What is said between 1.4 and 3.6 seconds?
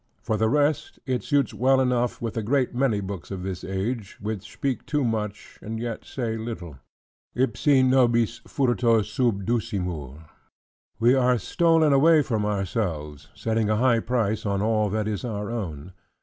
well enough with a great many books of